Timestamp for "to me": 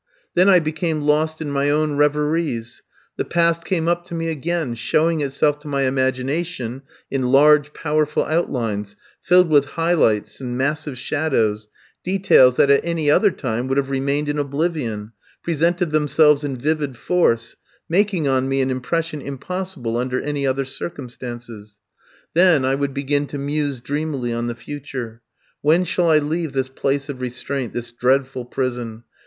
4.05-4.29